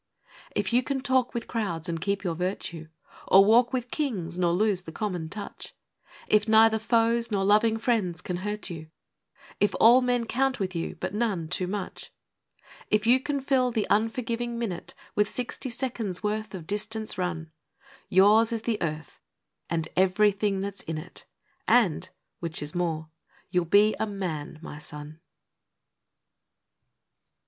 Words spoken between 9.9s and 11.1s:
men count with you,